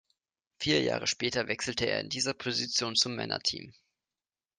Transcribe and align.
Vier 0.57 0.81
Jahre 0.81 1.05
später 1.05 1.47
wechselte 1.47 1.85
er 1.85 1.99
in 2.01 2.09
dieser 2.09 2.33
Position 2.33 2.95
zum 2.95 3.13
Männerteam. 3.15 3.71